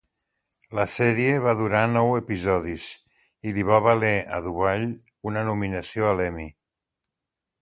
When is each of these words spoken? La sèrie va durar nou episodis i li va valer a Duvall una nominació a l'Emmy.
La 0.77 0.85
sèrie 0.93 1.35
va 1.47 1.51
durar 1.59 1.81
nou 1.91 2.13
episodis 2.21 2.87
i 3.51 3.55
li 3.59 3.67
va 3.73 3.79
valer 3.89 4.11
a 4.39 4.41
Duvall 4.47 4.89
una 5.33 5.45
nominació 5.53 6.09
a 6.11 6.17
l'Emmy. 6.23 6.49